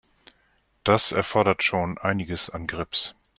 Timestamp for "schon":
1.61-1.99